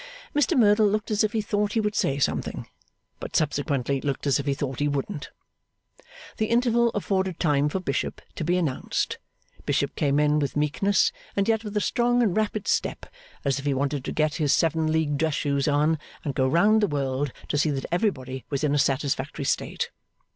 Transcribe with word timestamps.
Mr 0.35 0.57
Merdle 0.57 0.87
looked 0.87 1.11
as 1.11 1.23
if 1.23 1.31
he 1.33 1.41
thought 1.43 1.73
he 1.73 1.79
would 1.79 1.93
say 1.93 2.17
something, 2.17 2.67
but 3.19 3.35
subsequently 3.35 4.01
looked 4.01 4.25
as 4.25 4.39
if 4.39 4.47
he 4.47 4.55
thought 4.55 4.79
he 4.79 4.87
wouldn't. 4.87 5.29
The 6.37 6.47
interval 6.47 6.89
afforded 6.95 7.39
time 7.39 7.69
for 7.69 7.79
Bishop 7.79 8.19
to 8.33 8.43
be 8.43 8.57
announced. 8.57 9.19
Bishop 9.63 9.95
came 9.95 10.19
in 10.19 10.39
with 10.39 10.57
meekness, 10.57 11.11
and 11.35 11.47
yet 11.47 11.63
with 11.63 11.77
a 11.77 11.81
strong 11.81 12.23
and 12.23 12.35
rapid 12.35 12.67
step 12.67 13.05
as 13.45 13.59
if 13.59 13.65
he 13.67 13.75
wanted 13.75 14.03
to 14.05 14.11
get 14.11 14.37
his 14.41 14.51
seven 14.53 14.91
league 14.91 15.19
dress 15.19 15.35
shoes 15.35 15.67
on, 15.67 15.99
and 16.25 16.33
go 16.33 16.47
round 16.47 16.81
the 16.81 16.87
world 16.87 17.31
to 17.49 17.55
see 17.59 17.69
that 17.69 17.85
everybody 17.91 18.43
was 18.49 18.63
in 18.63 18.73
a 18.73 18.79
satisfactory 18.79 19.45
state. 19.45 19.91